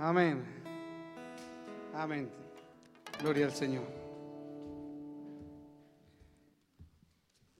[0.00, 0.44] Amén.
[1.92, 2.30] Amén.
[3.20, 3.84] Gloria al Señor.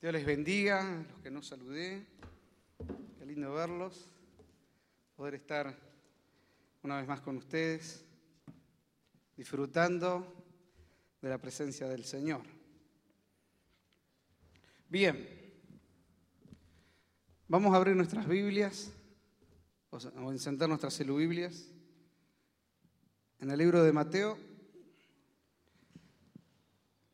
[0.00, 2.06] Dios les bendiga, los que no saludé.
[3.18, 4.08] Qué lindo verlos,
[5.16, 5.76] poder estar
[6.84, 8.04] una vez más con ustedes,
[9.36, 10.32] disfrutando
[11.20, 12.42] de la presencia del Señor.
[14.88, 15.28] Bien,
[17.48, 18.92] vamos a abrir nuestras Biblias
[19.90, 21.72] o encender nuestras celubiblias
[23.40, 24.36] en el libro de Mateo,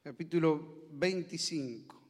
[0.03, 2.03] capítulo 25.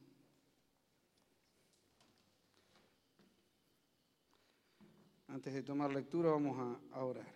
[5.27, 7.27] Antes de tomar lectura vamos a, orar.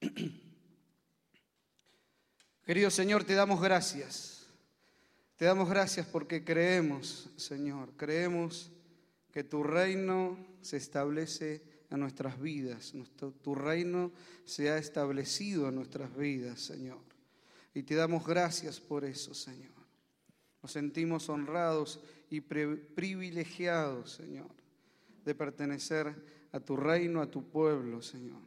[2.66, 4.48] Querido Señor, te damos gracias.
[5.36, 8.72] Te damos gracias porque creemos, Señor, creemos
[9.30, 12.92] que tu reino se establece en nuestras vidas,
[13.42, 14.12] tu reino
[14.44, 17.00] se ha establecido en nuestras vidas, Señor.
[17.74, 19.72] Y te damos gracias por eso, Señor.
[20.62, 24.50] Nos sentimos honrados y privilegiados, Señor,
[25.24, 26.14] de pertenecer
[26.52, 28.42] a tu reino, a tu pueblo, Señor.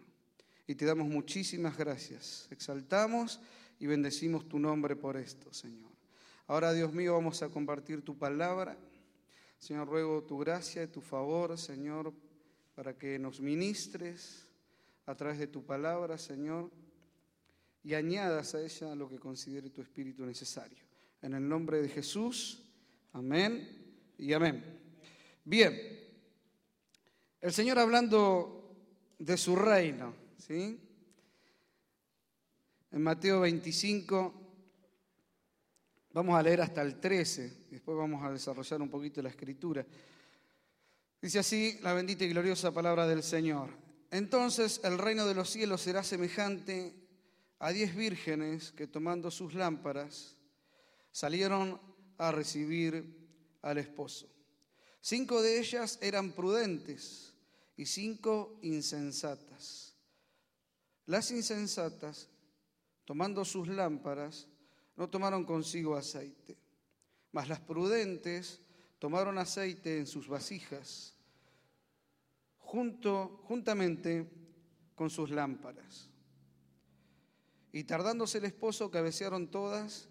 [0.66, 2.48] Y te damos muchísimas gracias.
[2.52, 3.40] Exaltamos
[3.80, 5.92] y bendecimos tu nombre por esto, Señor.
[6.48, 8.78] Ahora, Dios mío, vamos a compartir tu palabra.
[9.60, 12.14] Señor, ruego tu gracia y tu favor, Señor,
[12.78, 14.46] para que nos ministres
[15.08, 16.70] a través de tu palabra, Señor,
[17.84, 20.78] y añadas a ella lo que considere tu espíritu necesario.
[21.24, 22.62] En el nombre de Jesús,
[23.14, 23.68] amén
[24.20, 24.64] y amén.
[25.44, 25.76] Bien,
[27.42, 28.76] el Señor hablando
[29.18, 30.80] de su reino, ¿sí?
[32.92, 34.48] En Mateo 25,
[36.14, 39.86] Vamos a leer hasta el 13, después vamos a desarrollar un poquito la escritura.
[41.22, 43.70] Dice así la bendita y gloriosa palabra del Señor.
[44.12, 46.94] Entonces el reino de los cielos será semejante
[47.60, 50.36] a diez vírgenes que tomando sus lámparas
[51.12, 51.82] salieron
[52.18, 54.30] a recibir al esposo.
[55.02, 57.34] Cinco de ellas eran prudentes
[57.76, 59.96] y cinco insensatas.
[61.06, 62.30] Las insensatas,
[63.06, 64.48] tomando sus lámparas,
[64.96, 66.58] no tomaron consigo aceite,
[67.32, 68.60] mas las prudentes
[69.00, 71.16] tomaron aceite en sus vasijas,
[72.60, 74.30] junto, juntamente
[74.96, 76.10] con sus lámparas.
[77.72, 80.10] Y tardándose el esposo, cabecearon todas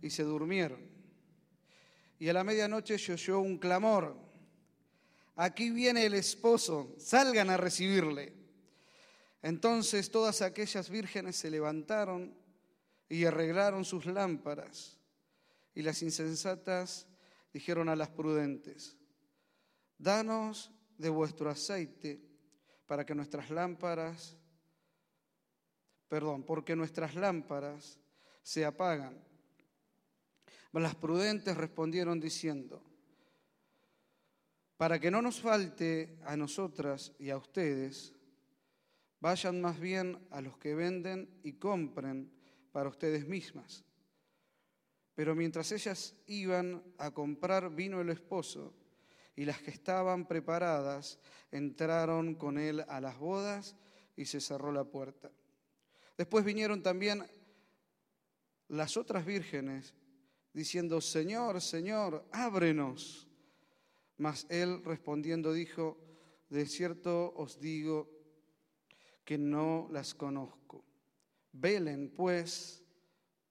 [0.00, 0.80] y se durmieron.
[2.18, 4.16] Y a la medianoche se oyó un clamor.
[5.36, 8.34] Aquí viene el esposo, salgan a recibirle.
[9.42, 12.34] Entonces todas aquellas vírgenes se levantaron
[13.08, 14.98] y arreglaron sus lámparas.
[15.74, 17.06] Y las insensatas
[17.52, 18.96] dijeron a las prudentes,
[19.98, 22.20] danos de vuestro aceite
[22.86, 24.36] para que nuestras lámparas,
[26.08, 27.98] perdón, porque nuestras lámparas
[28.42, 29.24] se apagan.
[30.72, 32.82] las prudentes respondieron diciendo,
[34.76, 38.14] para que no nos falte a nosotras y a ustedes,
[39.20, 42.32] vayan más bien a los que venden y compren
[42.72, 43.84] para ustedes mismas.
[45.20, 48.72] Pero mientras ellas iban a comprar vino el esposo,
[49.36, 51.18] y las que estaban preparadas
[51.50, 53.76] entraron con él a las bodas
[54.16, 55.30] y se cerró la puerta.
[56.16, 57.22] Después vinieron también
[58.68, 59.92] las otras vírgenes
[60.54, 63.28] diciendo, Señor, Señor, ábrenos.
[64.16, 65.98] Mas él respondiendo dijo,
[66.48, 68.08] de cierto os digo
[69.26, 70.82] que no las conozco.
[71.52, 72.82] Velen pues,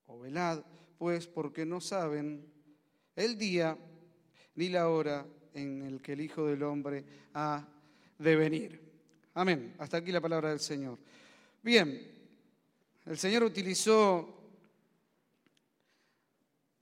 [0.07, 0.63] o velad
[0.99, 2.45] pues, porque no saben
[3.15, 3.75] el día
[4.53, 7.67] ni la hora en el que el Hijo del Hombre ha
[8.19, 8.79] de venir.
[9.33, 9.73] Amén.
[9.79, 10.99] Hasta aquí la palabra del Señor.
[11.63, 12.07] Bien,
[13.05, 14.35] el Señor utilizó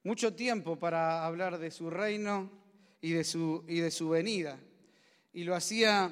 [0.04, 2.52] mucho tiempo para hablar de su reino
[3.00, 4.60] y de su, y de su venida.
[5.32, 6.12] Y lo hacía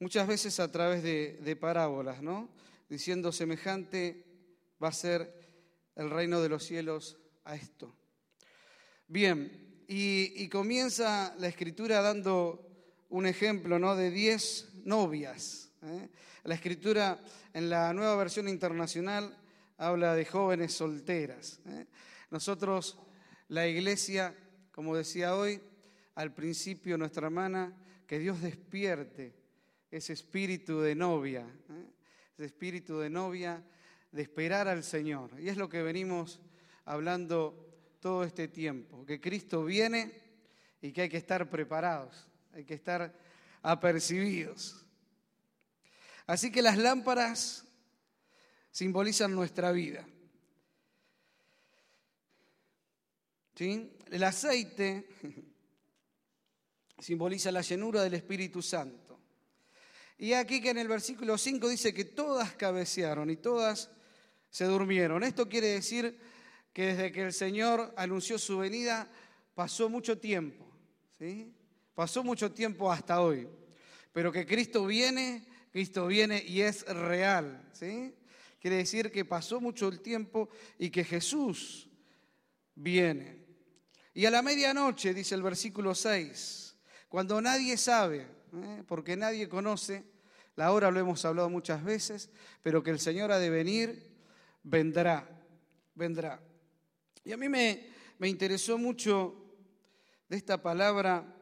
[0.00, 2.48] muchas veces a través de, de parábolas, ¿no?
[2.88, 4.24] diciendo semejante
[4.82, 5.37] va a ser
[5.98, 7.94] el reino de los cielos a esto.
[9.06, 12.66] Bien, y, comienza la escritura dando
[13.10, 13.96] un ejemplo ¿no?
[13.96, 15.70] de diez novias.
[15.82, 16.08] ¿eh?
[16.44, 17.20] La escritura
[17.52, 19.36] en la nueva versión internacional
[19.76, 21.60] habla de jóvenes solteras.
[21.66, 21.86] ¿eh?
[22.30, 22.98] Nosotros,
[23.48, 24.34] la iglesia,
[24.70, 25.60] como decía hoy,
[26.14, 29.34] al principio nuestra hermana, que Dios despierte
[29.90, 31.46] ese espíritu de novia.
[31.70, 31.98] ¿eh?
[32.38, 33.62] de espíritu de novia,
[34.12, 35.38] de esperar al Señor.
[35.40, 36.40] Y es lo que venimos
[36.84, 37.68] hablando
[38.00, 40.12] todo este tiempo, que Cristo viene
[40.80, 43.12] y que hay que estar preparados, hay que estar
[43.62, 44.84] apercibidos.
[46.26, 47.64] Así que las lámparas
[48.70, 50.06] simbolizan nuestra vida.
[53.54, 53.92] ¿Sí?
[54.10, 55.08] El aceite
[56.98, 59.18] simboliza la llenura del Espíritu Santo.
[60.18, 63.90] Y aquí que en el versículo 5 dice que todas cabecearon y todas
[64.50, 65.22] se durmieron.
[65.22, 66.18] Esto quiere decir
[66.72, 69.10] que desde que el Señor anunció su venida
[69.54, 70.66] pasó mucho tiempo,
[71.18, 71.54] ¿sí?
[71.94, 73.48] Pasó mucho tiempo hasta hoy.
[74.12, 78.14] Pero que Cristo viene, Cristo viene y es real, ¿sí?
[78.60, 80.48] Quiere decir que pasó mucho el tiempo
[80.78, 81.88] y que Jesús
[82.74, 83.44] viene.
[84.14, 86.76] Y a la medianoche, dice el versículo 6,
[87.08, 88.82] cuando nadie sabe, ¿eh?
[88.86, 90.04] porque nadie conoce,
[90.56, 92.30] la hora lo hemos hablado muchas veces,
[92.62, 94.07] pero que el Señor ha de venir,
[94.68, 95.26] vendrá,
[95.94, 96.40] vendrá.
[97.24, 97.88] Y a mí me,
[98.18, 99.34] me interesó mucho
[100.28, 101.34] de esta palabra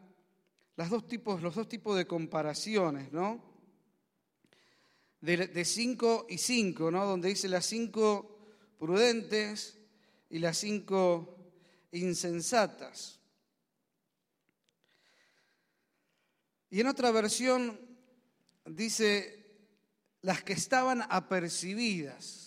[0.77, 3.43] las dos tipos, los dos tipos de comparaciones, ¿no?
[5.21, 7.05] De, de cinco y cinco, ¿no?
[7.05, 8.39] Donde dice las cinco
[8.79, 9.79] prudentes
[10.31, 11.37] y las cinco
[11.93, 13.19] insensatas.
[16.69, 17.81] Y en otra versión
[18.67, 19.33] dice
[20.21, 22.46] las que estaban apercibidas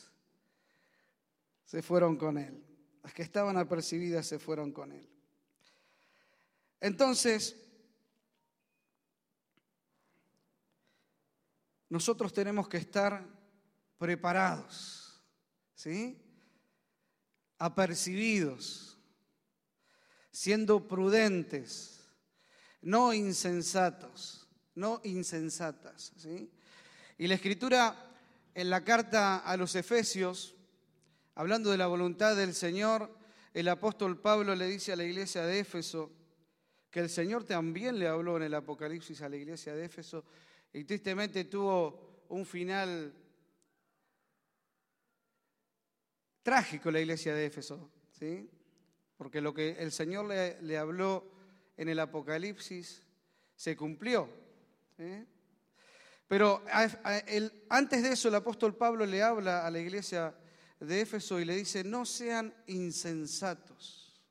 [1.69, 2.65] se fueron con él.
[3.03, 5.07] Las que estaban apercibidas se fueron con él.
[6.81, 7.55] Entonces,
[11.89, 13.23] nosotros tenemos que estar
[13.99, 15.21] preparados,
[15.75, 16.19] ¿sí?
[17.59, 18.97] Apercibidos,
[20.31, 22.03] siendo prudentes,
[22.81, 26.51] no insensatos, no insensatas, ¿sí?
[27.19, 28.11] Y la escritura
[28.55, 30.55] en la carta a los Efesios,
[31.39, 33.09] hablando de la voluntad del Señor,
[33.53, 36.11] el apóstol Pablo le dice a la iglesia de Éfeso
[36.91, 40.25] que el Señor también le habló en el Apocalipsis a la iglesia de Éfeso
[40.73, 43.13] y tristemente tuvo un final
[46.43, 48.49] trágico la iglesia de Éfeso, ¿sí?
[49.15, 51.31] porque lo que el Señor le, habló
[51.77, 53.01] en el Apocalipsis
[53.55, 54.27] se cumplió.
[56.27, 56.65] Pero
[57.69, 60.35] antes de eso el apóstol Pablo le habla a la iglesia
[60.79, 64.21] de Éfeso y le dice, no sean insensatos,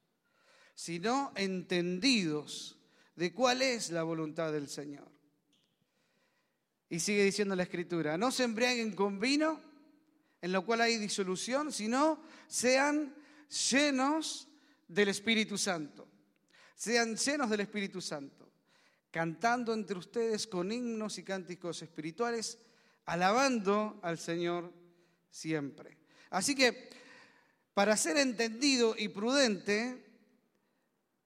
[0.75, 2.79] sino entendidos
[3.17, 5.11] de cuál es la voluntad del Señor.
[6.89, 9.61] Y sigue diciendo la escritura, no se embriaguen con vino,
[10.41, 13.15] en lo cual hay disolución, sino sean
[13.71, 14.49] llenos
[14.87, 16.09] del Espíritu Santo.
[16.75, 18.51] Sean llenos del Espíritu Santo,
[19.11, 22.59] cantando entre ustedes con himnos y cánticos espirituales,
[23.05, 24.73] alabando al Señor
[25.29, 25.98] siempre.
[26.31, 26.91] Así que,
[27.75, 30.05] para ser entendido y prudente,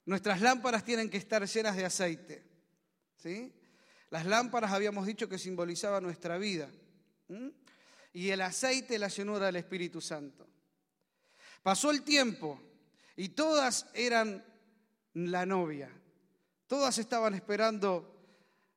[0.05, 2.45] nuestras lámparas tienen que estar llenas de aceite.
[3.17, 3.53] ¿Sí?
[4.11, 6.69] Las lámparas habíamos dicho que simbolizaban nuestra vida.
[8.13, 10.47] Y el aceite la llenura del Espíritu Santo.
[11.63, 12.61] Pasó el tiempo
[13.17, 14.45] y todas eran
[15.15, 15.91] la novia.
[16.67, 18.13] Todas estaban esperando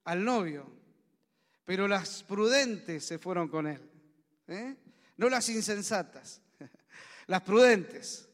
[0.06, 0.72] al novio.
[1.66, 3.82] Pero las prudentes se fueron con él.
[4.48, 4.76] ¿eh?
[5.18, 6.42] No las insensatas.
[7.28, 8.30] Las prudentes.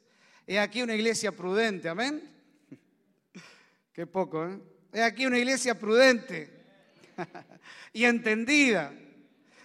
[0.45, 1.87] He aquí una iglesia prudente.
[1.87, 2.21] Amén.
[3.93, 4.59] Qué poco, ¿eh?
[4.93, 6.51] He aquí una iglesia prudente
[7.93, 8.93] y entendida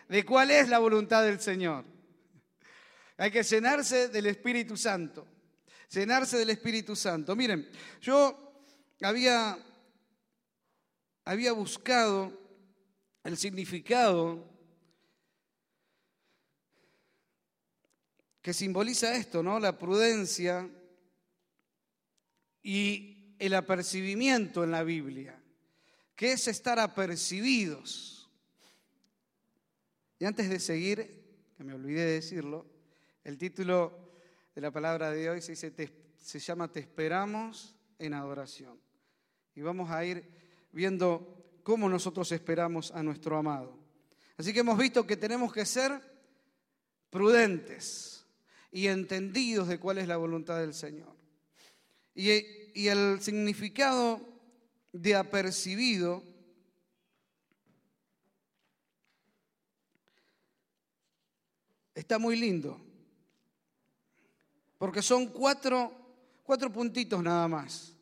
[0.08, 1.84] de cuál es la voluntad del Señor.
[3.16, 5.26] Hay que llenarse del Espíritu Santo,
[5.90, 7.34] llenarse del Espíritu Santo.
[7.34, 7.68] Miren,
[8.00, 8.62] yo
[9.00, 9.58] había,
[11.24, 12.32] había buscado
[13.24, 14.55] el significado
[18.46, 19.58] que simboliza esto, ¿no?
[19.58, 20.70] La prudencia
[22.62, 25.36] y el apercibimiento en la Biblia
[26.14, 28.30] que es estar apercibidos.
[30.20, 31.24] Y antes de seguir,
[31.56, 32.66] que me olvidé de decirlo,
[33.24, 34.12] el título
[34.54, 35.56] de la palabra de hoy se,
[36.16, 38.78] se llama Te esperamos en adoración.
[39.56, 40.24] Y vamos a ir
[40.70, 43.76] viendo cómo nosotros esperamos a nuestro amado.
[44.36, 46.00] Así que hemos visto que tenemos que ser
[47.10, 48.15] prudentes
[48.76, 51.16] y entendidos de cuál es la voluntad del Señor.
[52.14, 52.28] Y,
[52.88, 54.20] el significado
[54.92, 56.22] de apercibido
[61.94, 62.78] está muy lindo,
[64.76, 65.90] porque son cuatro,
[66.42, 67.96] cuatro puntitos nada más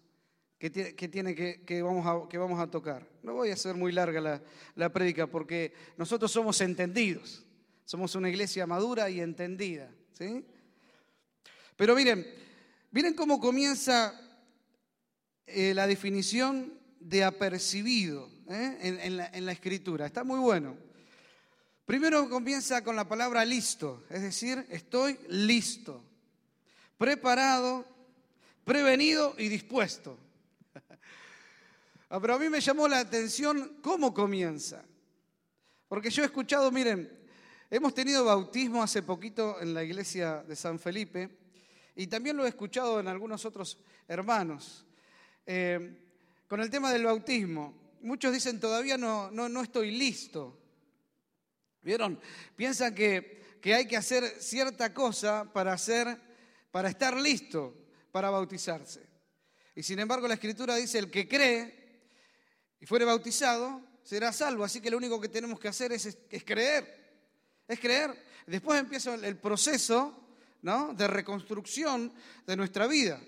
[0.59, 3.09] que, tiene, que, vamos a, que vamos a tocar.
[3.23, 4.43] No voy a hacer muy larga la,
[4.75, 7.47] la prédica porque nosotros somos entendidos,
[7.85, 9.89] somos una iglesia madura y entendida.
[10.15, 10.45] ¿sí?
[11.77, 12.25] Pero miren,
[12.91, 14.21] miren cómo comienza
[15.47, 19.01] eh, la definición de apercibido ¿eh?
[19.03, 19.17] en,
[19.47, 20.07] la, escritura.
[20.07, 20.77] Está muy bueno.
[21.85, 26.03] Primero comienza con la palabra listo, es decir, estoy listo,
[26.97, 27.87] preparado,
[28.65, 30.19] prevenido y dispuesto.
[32.11, 34.85] Ah, pero a mí me llamó la atención cómo comienza.
[35.89, 37.11] Porque yo he escuchado, miren,
[37.71, 41.44] hemos tenido bautismo hace poquito en la iglesia de San Felipe
[41.97, 44.85] y también lo he escuchado en algunos otros hermanos.
[45.47, 45.99] Eh,
[46.49, 50.59] con el tema del bautismo, muchos dicen todavía no, no, no estoy listo.
[51.83, 52.19] ¿Vieron?
[52.57, 56.19] Piensan que, que hay que hacer cierta cosa para, hacer,
[56.71, 57.75] para estar listo
[58.11, 59.05] para bautizarse.
[59.75, 62.01] Y sin embargo la escritura dice, el que cree
[62.79, 64.63] y fuere bautizado será salvo.
[64.63, 67.03] Así que lo único que tenemos que hacer es, es creer.
[67.67, 68.15] Es creer.
[68.47, 70.24] Después empieza el proceso
[70.65, 70.95] ¿no?
[70.95, 72.11] de reconstrucción
[72.47, 73.21] de nuestra vida.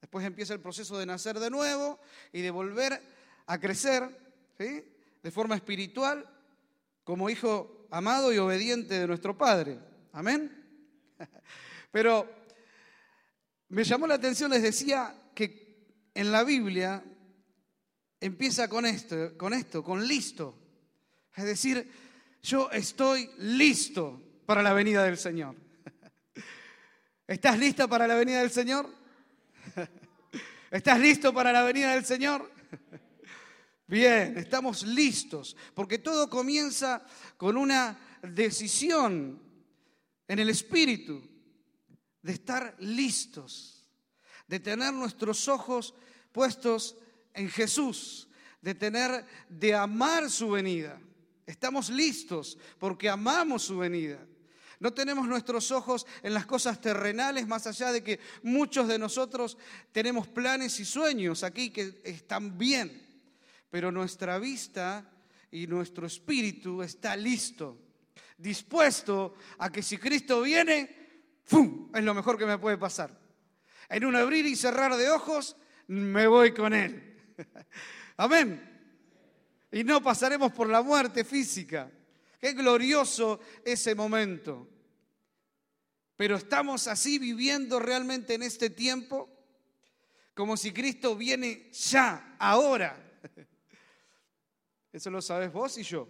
[0.00, 1.98] Después empieza el proceso de nacer de nuevo
[2.32, 3.00] y de volver
[3.46, 4.06] a crecer
[4.58, 4.84] ¿sí?
[5.22, 6.28] de forma espiritual
[7.02, 9.78] como hijo amado y obediente de nuestro Padre.
[10.12, 11.14] Amén.
[11.90, 12.30] Pero
[13.68, 17.02] me llamó la atención, les decía que en la Biblia
[18.20, 20.58] empieza con esto, con esto, con listo.
[21.34, 21.90] Es decir,
[22.42, 25.63] yo estoy listo para la venida del Señor.
[27.26, 28.88] ¿Estás lista para la venida del Señor?
[30.70, 32.50] ¿Estás listo para la venida del Señor?
[33.86, 37.04] Bien, estamos listos, porque todo comienza
[37.36, 39.40] con una decisión
[40.26, 41.22] en el espíritu
[42.22, 43.86] de estar listos,
[44.46, 45.94] de tener nuestros ojos
[46.32, 46.96] puestos
[47.34, 48.28] en Jesús,
[48.62, 50.98] de tener, de amar su venida.
[51.46, 54.18] Estamos listos porque amamos su venida.
[54.80, 59.56] No tenemos nuestros ojos en las cosas terrenales, más allá de que muchos de nosotros
[59.92, 63.02] tenemos planes y sueños aquí que están bien,
[63.70, 65.10] pero nuestra vista
[65.50, 67.78] y nuestro espíritu está listo,
[68.36, 71.90] dispuesto a que si Cristo viene, ¡fum!
[71.94, 73.16] es lo mejor que me puede pasar.
[73.88, 77.34] En un abrir y cerrar de ojos, me voy con Él.
[78.16, 78.70] Amén.
[79.70, 81.90] Y no pasaremos por la muerte física.
[82.44, 84.68] Qué glorioso ese momento.
[86.14, 89.30] Pero estamos así viviendo realmente en este tiempo
[90.34, 93.02] como si Cristo viene ya, ahora.
[94.92, 96.06] Eso lo sabes vos y yo.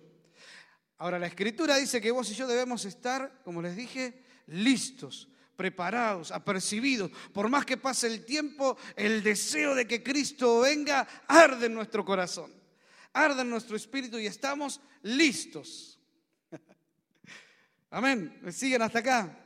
[0.99, 6.33] Ahora, la escritura dice que vos y yo debemos estar, como les dije, listos, preparados,
[6.33, 7.13] apercibidos.
[7.33, 12.05] Por más que pase el tiempo, el deseo de que Cristo venga arde en nuestro
[12.05, 12.53] corazón,
[13.13, 16.01] arde en nuestro espíritu y estamos listos.
[17.95, 18.41] Amén.
[18.43, 19.39] ¿Me siguen hasta acá?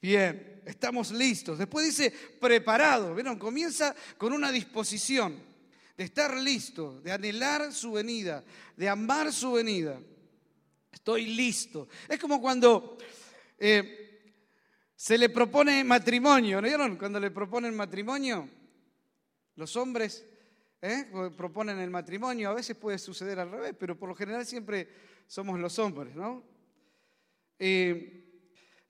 [0.00, 1.58] Bien, estamos listos.
[1.58, 3.14] Después dice preparado.
[3.14, 3.38] ¿Vieron?
[3.38, 5.38] Comienza con una disposición
[5.94, 8.42] de estar listo, de anhelar su venida,
[8.74, 10.00] de amar su venida.
[10.90, 11.86] Estoy listo.
[12.08, 12.96] Es como cuando
[13.58, 14.32] eh,
[14.96, 16.62] se le propone matrimonio.
[16.62, 16.96] ¿No vieron?
[16.96, 18.48] Cuando le proponen matrimonio,
[19.56, 20.24] los hombres
[20.80, 21.10] ¿eh?
[21.36, 22.48] proponen el matrimonio.
[22.48, 24.88] A veces puede suceder al revés, pero por lo general siempre
[25.26, 26.56] somos los hombres, ¿no?
[27.58, 28.14] Eh,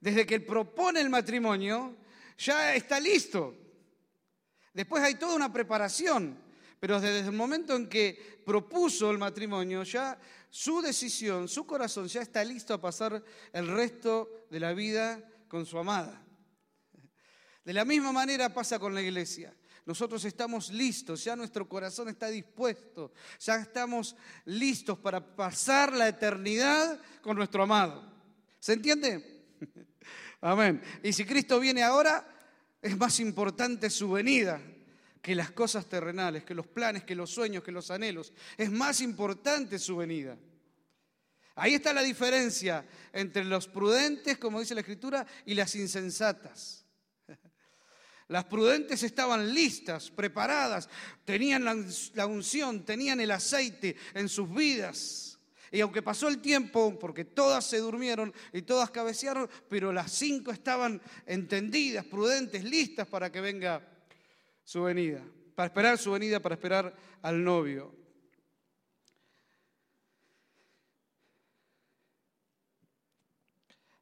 [0.00, 1.96] desde que propone el matrimonio,
[2.36, 3.56] ya está listo.
[4.72, 6.38] Después hay toda una preparación,
[6.78, 10.18] pero desde el momento en que propuso el matrimonio, ya
[10.50, 13.22] su decisión, su corazón ya está listo a pasar
[13.52, 16.24] el resto de la vida con su amada.
[17.64, 19.54] De la misma manera pasa con la iglesia.
[19.84, 27.00] Nosotros estamos listos, ya nuestro corazón está dispuesto, ya estamos listos para pasar la eternidad
[27.22, 28.17] con nuestro amado.
[28.60, 29.44] ¿Se entiende?
[30.40, 30.82] Amén.
[31.02, 32.26] Y si Cristo viene ahora,
[32.80, 34.60] es más importante su venida
[35.20, 38.32] que las cosas terrenales, que los planes, que los sueños, que los anhelos.
[38.56, 40.38] Es más importante su venida.
[41.56, 46.84] Ahí está la diferencia entre los prudentes, como dice la Escritura, y las insensatas.
[48.28, 50.88] Las prudentes estaban listas, preparadas,
[51.24, 55.27] tenían la, unción, tenían el aceite en sus vidas
[55.70, 60.50] y aunque pasó el tiempo, porque todas se durmieron y todas cabecearon, pero las cinco
[60.50, 63.82] estaban entendidas, prudentes, listas para que venga
[64.64, 65.22] su venida,
[65.54, 67.94] para esperar su venida, para esperar al novio.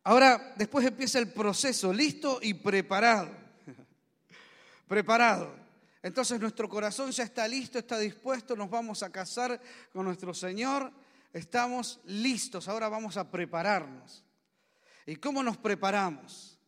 [0.04, 3.28] Ahora, después empieza el proceso, listo y preparado.
[4.86, 5.52] preparado.
[6.00, 9.60] Entonces nuestro corazón ya está listo, está dispuesto, nos vamos a casar
[9.92, 10.92] con nuestro Señor
[11.38, 14.24] estamos listos, ahora vamos a prepararnos.
[15.06, 16.58] ¿Y cómo nos preparamos?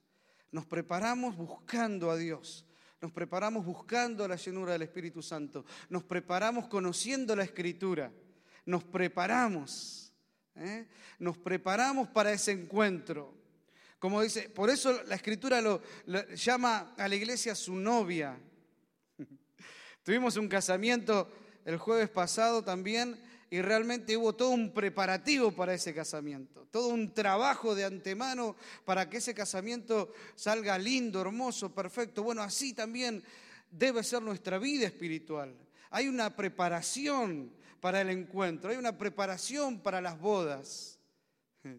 [0.50, 2.64] Nos preparamos buscando a Dios,
[3.00, 8.12] nos preparamos buscando la llenura del Espíritu Santo, nos preparamos conociendo la Escritura,
[8.64, 10.08] nos preparamos
[10.58, 10.86] ¿eh?
[11.18, 13.34] Nos preparamos para ese encuentro.
[13.98, 15.82] Como dice, por eso la escritura lo,
[16.34, 18.38] llama a la iglesia su novia.
[20.04, 21.30] Tuvimos un casamiento
[21.64, 23.18] el jueves pasado también
[23.50, 29.08] y realmente hubo todo un preparativo para ese casamiento, todo un trabajo de antemano para
[29.08, 32.22] que ese casamiento salga lindo, hermoso, perfecto.
[32.22, 33.22] Bueno, así también
[33.70, 35.54] debe ser nuestra vida espiritual.
[35.90, 40.98] Hay una preparación para el encuentro, hay una preparación para las bodas.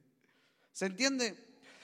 [0.72, 1.36] ¿Se entiende?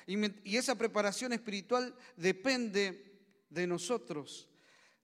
[0.08, 4.48] Y, esa preparación espiritual depende de nosotros,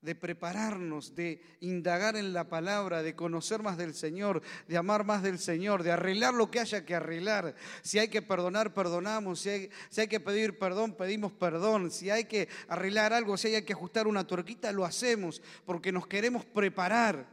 [0.02, 5.22] de prepararnos, de indagar en la palabra, de conocer más del Señor, de amar más
[5.22, 7.56] del Señor, de arreglar lo que haya que arreglar.
[7.84, 9.42] Si hay que perdonar, perdonamos.
[9.42, 11.92] Si hay, que pedir perdón, pedimos perdón.
[11.92, 16.08] Si hay que arreglar algo, si hay que ajustar una tuerquita, lo hacemos, porque nos
[16.08, 17.28] queremos preparar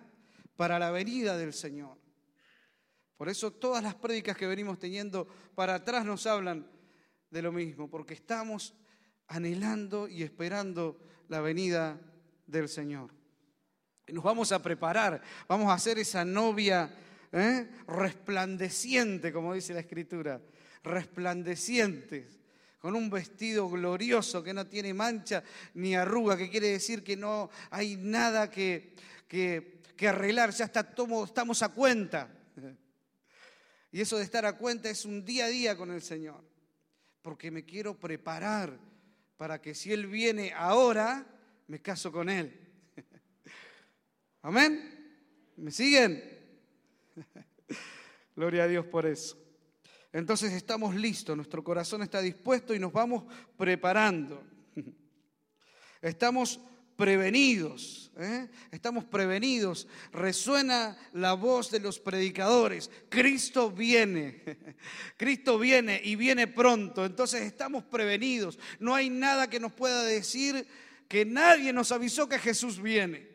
[0.57, 1.97] para la venida del Señor.
[3.17, 6.71] Por eso todas las prédicas que venimos teniendo para atrás nos hablan
[7.31, 8.75] de lo mismo, porque estamos
[9.27, 10.99] anhelando y esperando
[11.29, 12.01] la venida
[12.49, 13.11] del Señor.
[14.09, 16.90] Nos vamos a preparar, vamos a hacer esa novia
[17.31, 17.69] ¿eh?
[17.87, 20.40] resplandeciente, como dice la Escritura,
[20.83, 22.26] resplandeciente,
[22.81, 27.50] con un vestido glorioso que no tiene mancha ni arruga, que quiere decir que no
[27.71, 28.95] hay nada que,
[29.28, 30.88] que, que arreglar, ya está,
[31.25, 32.28] estamos a cuenta.
[33.90, 36.45] Y eso de estar a cuenta es un día a día con el Señor
[37.28, 38.78] porque me quiero preparar
[39.37, 41.26] para que si Él viene ahora,
[41.69, 42.59] me caso con Él.
[44.43, 45.53] Amén.
[45.57, 46.23] ¿Me siguen?
[48.37, 49.37] Gloria a Dios por eso.
[50.13, 53.25] Entonces estamos listos, nuestro corazón está dispuesto y nos vamos
[53.57, 54.43] preparando.
[56.01, 56.61] Estamos
[56.95, 58.49] prevenidos, ¿eh?
[58.71, 59.89] estamos prevenidos.
[60.13, 62.89] Resuena la voz de los predicadores.
[63.09, 64.45] Cristo viene,
[65.17, 67.04] Cristo viene y viene pronto.
[67.04, 68.61] Entonces estamos prevenidos.
[68.78, 70.69] No hay nada que nos pueda decir
[71.08, 73.26] que nadie nos avisó que Jesús viene.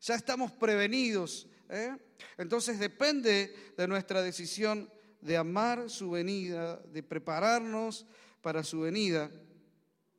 [0.00, 1.48] Ya estamos prevenidos.
[1.68, 1.96] ¿eh?
[2.38, 4.88] Entonces depende de nuestra decisión
[5.20, 8.06] de amar su venida, de prepararnos
[8.40, 9.30] para su venida.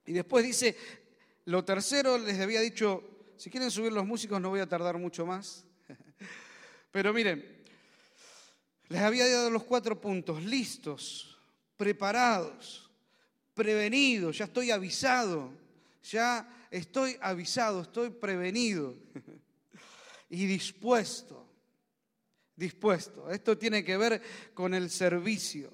[0.06, 0.76] Y después dice,
[1.46, 3.04] lo tercero, les había dicho,
[3.38, 5.66] si quieren subir los músicos no voy a tardar mucho más.
[6.92, 7.64] Pero miren,
[8.90, 11.38] les había dado los cuatro puntos, listos,
[11.78, 12.90] preparados,
[13.54, 15.52] prevenidos, ya estoy avisado,
[16.04, 18.96] ya estoy avisado, estoy prevenido
[20.30, 21.48] y dispuesto,
[22.56, 23.30] dispuesto.
[23.30, 24.22] Esto tiene que ver
[24.54, 25.72] con el servicio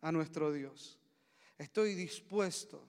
[0.00, 0.98] a nuestro Dios.
[1.58, 2.84] Estoy dispuesto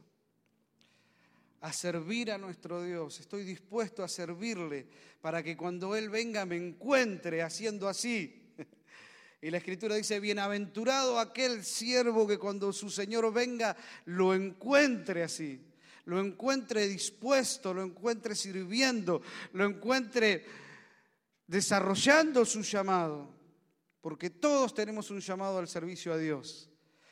[1.62, 4.88] a servir a nuestro Dios, estoy dispuesto a servirle
[5.22, 8.36] para que cuando Él venga me encuentre haciendo así.
[9.42, 13.76] Y la escritura dice, bienaventurado aquel siervo que cuando su Señor venga
[14.06, 15.62] lo encuentre así,
[16.10, 19.22] lo encuentre dispuesto, lo encuentre sirviendo,
[19.54, 20.44] lo encuentre
[21.46, 23.30] desarrollando su llamado,
[24.02, 26.68] porque todos tenemos un llamado al servicio a Dios.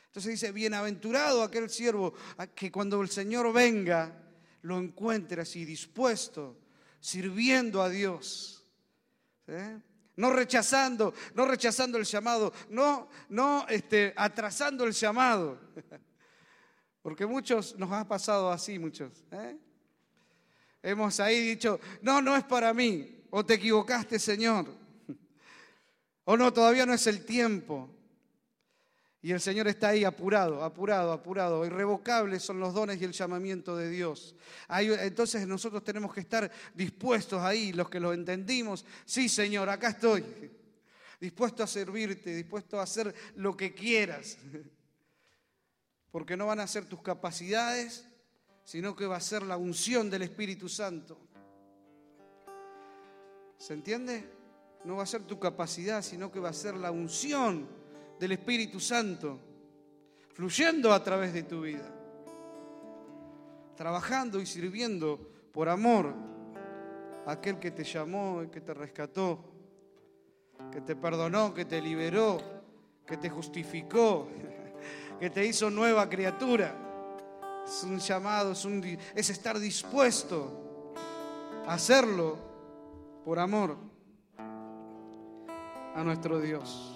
[0.06, 2.12] Entonces dice, bienaventurado aquel siervo
[2.56, 4.20] que cuando el Señor venga,
[4.62, 6.58] lo encuentre así dispuesto,
[6.98, 8.64] sirviendo a Dios.
[10.16, 15.60] No rechazando, no rechazando el llamado, no, no este, atrasando el llamado.
[17.02, 19.12] Porque muchos nos ha pasado así, muchos.
[19.30, 19.56] ¿eh?
[20.82, 24.66] Hemos ahí dicho, no, no es para mí, o te equivocaste, Señor,
[26.24, 27.90] o no, todavía no es el tiempo.
[29.20, 31.66] Y el Señor está ahí apurado, apurado, apurado.
[31.66, 34.36] Irrevocables son los dones y el llamamiento de Dios.
[34.70, 38.84] entonces nosotros tenemos que estar dispuestos ahí, los que lo entendimos.
[39.04, 40.24] Sí, Señor, acá estoy.
[41.20, 44.38] Dispuesto a servirte, dispuesto a hacer lo que quieras.
[46.10, 48.08] Porque no van a ser tus capacidades,
[48.64, 51.18] sino que va a ser la unción del Espíritu Santo.
[53.58, 54.30] ¿Se entiende?
[54.84, 57.68] No va a ser tu capacidad, sino que va a ser la unción
[58.18, 59.40] del Espíritu Santo
[60.32, 61.92] fluyendo a través de tu vida,
[63.74, 65.18] trabajando y sirviendo
[65.52, 66.14] por amor
[67.26, 69.44] a aquel que te llamó y que te rescató,
[70.70, 72.40] que te perdonó, que te liberó,
[73.04, 74.28] que te justificó,
[75.18, 76.74] que te hizo nueva criatura.
[77.66, 78.66] Es un llamado, es,
[79.14, 80.94] es estar dispuesto
[81.66, 82.38] a hacerlo
[83.24, 83.76] por amor
[84.38, 86.94] a nuestro Dios.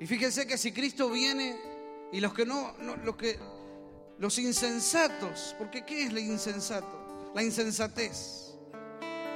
[0.00, 1.56] Y fíjense que si Cristo viene
[2.12, 3.38] y los que no, los que
[4.18, 7.32] los insensatos, porque ¿qué es lo insensato?
[7.34, 8.54] La insensatez.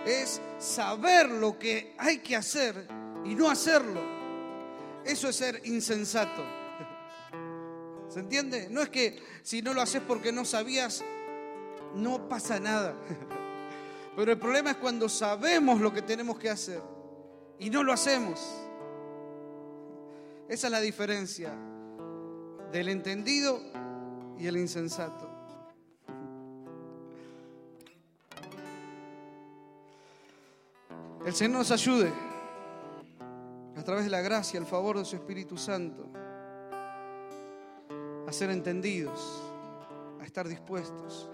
[0.07, 2.89] es saber lo que hay que hacer
[3.25, 4.01] y no hacerlo.
[5.05, 6.43] Eso es ser insensato.
[8.09, 8.69] ¿Se entiende?
[8.71, 11.03] No es que si no lo haces porque no sabías,
[11.95, 12.95] no pasa nada.
[14.17, 16.83] Pero el problema es cuando sabemos lo que tenemos que hacer
[17.59, 18.41] y no lo hacemos.
[20.49, 21.55] Esa es la diferencia
[22.71, 23.61] del entendido
[24.39, 25.31] y el insensato.
[31.25, 32.32] El Señor nos ayude
[33.83, 36.09] a través de la gracia, el favor de su Espíritu Santo,
[38.29, 39.43] a ser entendidos,
[40.21, 41.29] a estar dispuestos,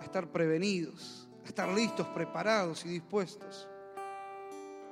[0.00, 3.68] a estar prevenidos, a estar listos, preparados y dispuestos.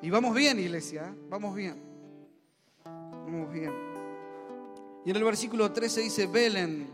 [0.01, 1.19] Y vamos bien, iglesia, ¿eh?
[1.29, 1.83] vamos bien.
[2.85, 3.73] Vamos bien.
[5.05, 6.89] Y en el versículo 13 dice, velen,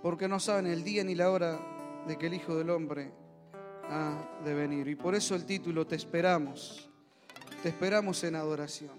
[0.00, 1.60] porque no saben el día ni la hora
[2.06, 3.12] de que el Hijo del Hombre
[3.90, 4.88] ha de venir.
[4.88, 6.90] Y por eso el título, te esperamos,
[7.66, 8.92] te esperamos en adoración.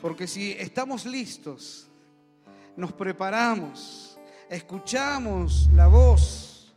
[0.00, 1.86] Porque si estamos listos,
[2.74, 6.72] nos preparamos, escuchamos la voz,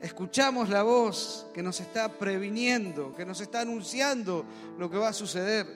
[0.00, 4.44] escuchamos la voz que nos está previniendo, que nos está anunciando
[4.78, 5.66] lo que va a suceder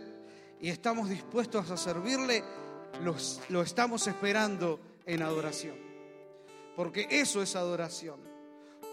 [0.61, 2.45] y estamos dispuestos a servirle,
[3.49, 5.75] lo estamos esperando en adoración.
[6.77, 8.21] Porque eso es adoración.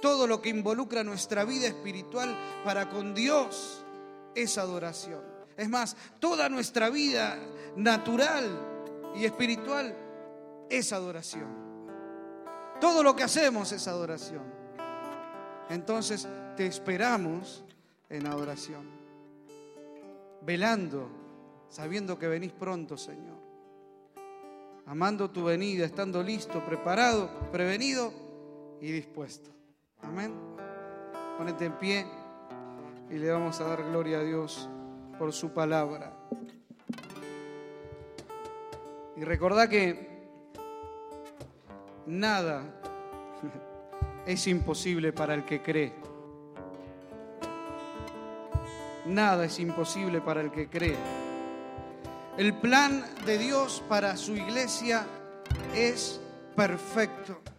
[0.01, 3.83] Todo lo que involucra nuestra vida espiritual para con Dios
[4.35, 5.21] es adoración.
[5.55, 7.37] Es más, toda nuestra vida
[7.75, 8.45] natural
[9.15, 9.95] y espiritual
[10.69, 11.63] es adoración.
[12.81, 14.43] Todo lo que hacemos es adoración.
[15.69, 17.63] Entonces te esperamos
[18.09, 18.89] en adoración,
[20.41, 21.09] velando,
[21.69, 23.41] sabiendo que venís pronto, Señor.
[24.85, 28.11] Amando tu venida, estando listo, preparado, prevenido
[28.81, 29.49] y dispuesto.
[30.01, 30.33] Amén.
[31.37, 32.05] Ponete en pie
[33.13, 34.67] y le vamos a dar gloria a Dios
[35.19, 36.17] por su palabra.
[39.15, 40.09] Y recordá que
[42.07, 42.63] nada
[44.25, 45.93] es imposible para el que cree.
[49.05, 50.97] Nada es imposible para el que cree.
[52.35, 55.05] El plan de Dios para su iglesia
[55.75, 56.19] es
[56.55, 57.52] perfecto.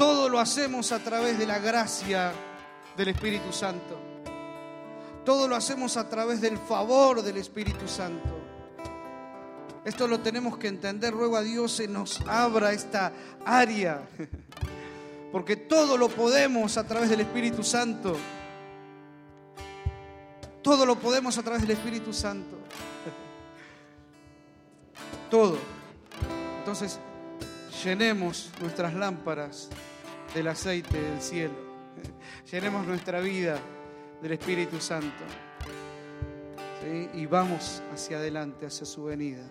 [0.00, 2.32] Todo lo hacemos a través de la gracia
[2.96, 4.00] del Espíritu Santo.
[5.26, 8.30] Todo lo hacemos a través del favor del Espíritu Santo.
[9.84, 11.12] Esto lo tenemos que entender.
[11.12, 13.12] Ruego a Dios se nos abra esta
[13.44, 14.00] área.
[15.32, 18.16] Porque todo lo podemos a través del Espíritu Santo.
[20.62, 22.56] Todo lo podemos a través del Espíritu Santo.
[25.30, 25.58] Todo.
[26.60, 26.98] Entonces,
[27.84, 29.68] llenemos nuestras lámparas
[30.34, 31.54] del aceite del cielo.
[32.50, 33.58] Llenemos nuestra vida
[34.22, 35.24] del Espíritu Santo.
[37.14, 39.44] Y vamos hacia adelante, hacia su venida.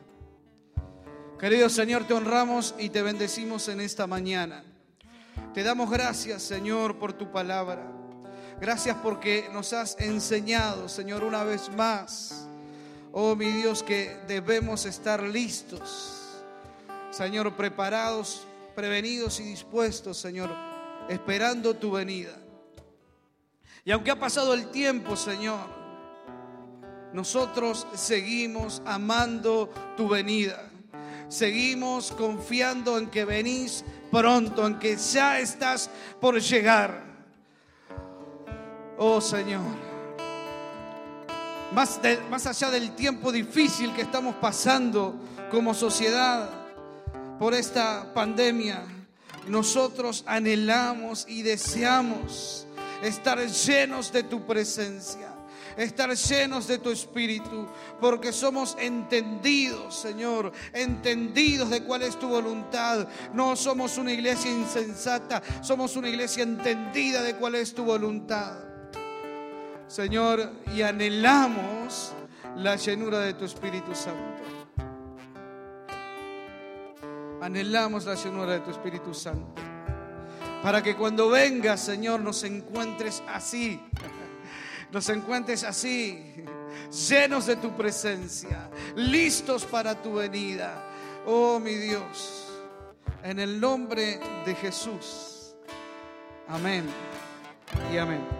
[1.39, 4.63] Querido Señor, te honramos y te bendecimos en esta mañana.
[5.53, 7.91] Te damos gracias, Señor, por tu palabra.
[8.59, 12.47] Gracias porque nos has enseñado, Señor, una vez más,
[13.13, 16.43] oh mi Dios, que debemos estar listos,
[17.09, 20.49] Señor, preparados, prevenidos y dispuestos, Señor,
[21.09, 22.37] esperando tu venida.
[23.83, 25.67] Y aunque ha pasado el tiempo, Señor,
[27.11, 30.69] nosotros seguimos amando tu venida.
[31.27, 35.89] Seguimos confiando en que venís pronto, en que ya estás
[36.21, 37.03] por llegar.
[38.97, 39.61] Oh Señor,
[41.73, 45.15] más, más allá del tiempo difícil que estamos pasando
[45.49, 46.49] como sociedad
[47.39, 48.83] por esta pandemia,
[49.49, 52.65] nosotros anhelamos y deseamos
[53.03, 55.35] estar llenos de tu presencia
[55.77, 57.65] estar llenos de tu espíritu,
[58.01, 63.07] porque somos entendidos, Señor, entendidos de cuál es tu voluntad.
[63.33, 68.57] No somos una iglesia insensata, somos una iglesia entendida de cuál es tu voluntad.
[69.87, 72.11] Señor, y anhelamos
[72.57, 74.58] la llenura de tu Espíritu Santo.
[77.49, 79.59] Anhelamos la llenura de tu Espíritu Santo.
[80.61, 83.81] Para que cuando vengas, Señor, nos encuentres así
[84.91, 86.23] nos encuentres así,
[87.09, 90.83] llenos de tu presencia, listos para tu venida.
[91.25, 92.47] Oh mi Dios,
[93.23, 95.55] en el nombre de Jesús.
[96.47, 96.85] Amén
[97.91, 98.38] y amén.